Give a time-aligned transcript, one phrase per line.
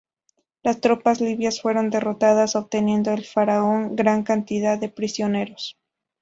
[0.63, 5.77] Las tropas libias fueron derrotadas, obteniendo el faraón gran cantidad de prisioneros.